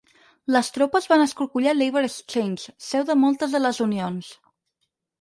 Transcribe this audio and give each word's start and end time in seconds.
Les 0.53 0.71
tropes 0.77 1.07
van 1.11 1.25
escorcollar 1.25 1.77
Labour 1.77 2.03
Exchange, 2.09 2.75
seu 2.89 3.07
de 3.13 3.21
moltes 3.27 3.57
de 3.59 3.65
les 3.67 3.85
unions. 3.89 4.37